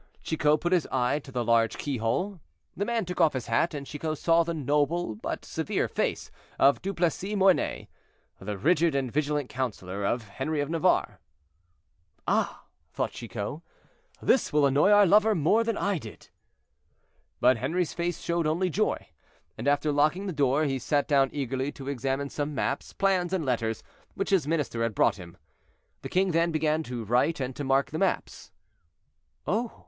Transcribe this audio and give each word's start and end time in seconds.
Chicot 0.23 0.59
put 0.59 0.71
his 0.71 0.87
eye 0.91 1.19
to 1.19 1.31
the 1.31 1.45
large 1.45 1.77
keyhole. 1.77 2.39
The 2.75 2.85
man 2.85 3.05
took 3.05 3.21
off 3.21 3.33
his 3.33 3.45
hat, 3.45 3.75
and 3.75 3.85
Chicot 3.85 4.17
saw 4.17 4.41
the 4.41 4.51
noble 4.55 5.13
but 5.13 5.45
severe 5.45 5.87
face 5.87 6.31
of 6.57 6.81
Duplessis 6.81 7.35
Mornay, 7.35 7.87
the 8.39 8.57
rigid 8.57 8.95
and 8.95 9.11
vigilant 9.11 9.47
counselor 9.49 10.03
of 10.03 10.27
Henri 10.27 10.59
of 10.59 10.71
Navarre. 10.71 11.19
"Ah!" 12.27 12.65
thought 12.91 13.11
Chicot, 13.11 13.61
"this 14.19 14.51
will 14.51 14.65
annoy 14.65 14.89
our 14.89 15.05
lover 15.05 15.35
more 15.35 15.63
than 15.63 15.77
I 15.77 15.99
did." 15.99 16.29
But 17.39 17.57
Henri's 17.57 17.93
face 17.93 18.19
showed 18.21 18.47
only 18.47 18.71
joy; 18.71 19.09
and 19.55 19.67
after 19.67 19.91
locking 19.91 20.25
the 20.25 20.33
door, 20.33 20.63
he 20.63 20.79
sat 20.79 21.07
down 21.07 21.29
eagerly 21.31 21.71
to 21.73 21.89
examine 21.89 22.31
some 22.31 22.55
maps, 22.55 22.91
plans, 22.91 23.33
and 23.33 23.45
letters, 23.45 23.83
which 24.15 24.31
his 24.31 24.47
minister 24.47 24.81
had 24.81 24.95
brought 24.95 25.17
him. 25.17 25.37
The 26.01 26.09
king 26.09 26.31
then 26.31 26.51
began 26.51 26.81
to 26.85 27.05
write 27.05 27.39
and 27.39 27.55
to 27.55 27.63
mark 27.63 27.91
the 27.91 27.99
maps. 27.99 28.51
"Oh! 29.45 29.79